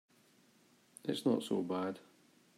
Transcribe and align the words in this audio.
It's 1.03 1.27
not 1.27 1.43
so 1.43 1.61
bad. 1.61 1.99